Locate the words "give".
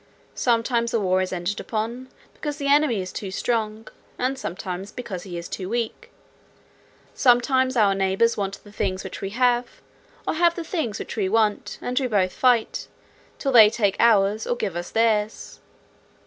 14.55-14.75